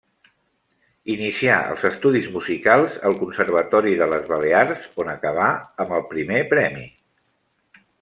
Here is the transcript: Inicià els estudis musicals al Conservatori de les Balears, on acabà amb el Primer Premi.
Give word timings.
Inicià 1.15 1.57
els 1.73 1.83
estudis 1.89 2.31
musicals 2.39 2.97
al 3.11 3.19
Conservatori 3.21 3.95
de 4.03 4.11
les 4.15 4.27
Balears, 4.35 4.91
on 5.05 5.17
acabà 5.17 5.55
amb 5.87 5.99
el 6.01 6.13
Primer 6.17 6.47
Premi. 6.57 6.93